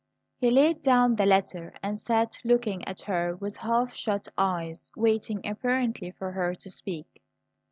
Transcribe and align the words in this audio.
He 0.39 0.49
laid 0.49 0.81
down 0.81 1.13
the 1.13 1.27
letter 1.27 1.75
and 1.83 1.99
sat 1.99 2.39
looking 2.43 2.83
at 2.87 3.01
her 3.01 3.35
with 3.35 3.57
half 3.57 3.93
shut 3.93 4.27
eyes, 4.35 4.91
waiting, 4.95 5.41
apparently, 5.47 6.09
for 6.09 6.31
her 6.31 6.55
to 6.55 6.71
speak. 6.71 7.21